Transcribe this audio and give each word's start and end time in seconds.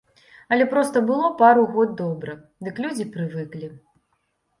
Але 0.55 0.65
проста 0.69 1.01
было 1.09 1.27
пару 1.41 1.65
год 1.75 1.89
добра, 1.99 2.33
дык 2.69 2.81
людзі 2.87 3.07
прывыклі. 3.17 3.71